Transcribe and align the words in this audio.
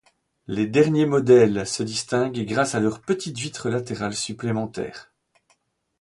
Les 0.47 0.65
derniers 0.65 1.05
modèles 1.05 1.67
se 1.67 1.83
distinguent 1.83 2.43
grâce 2.43 2.73
à 2.73 2.79
leurs 2.79 3.01
petites 3.03 3.37
vitres 3.37 3.69
latérales 3.69 4.15
supplémentaires. 4.15 5.13